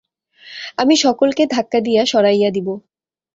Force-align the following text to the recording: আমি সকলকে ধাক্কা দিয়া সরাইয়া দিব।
আমি 0.77 0.95
সকলকে 0.95 1.43
ধাক্কা 1.45 1.79
দিয়া 1.79 2.01
সরাইয়া 2.05 2.49
দিব। 2.51 2.67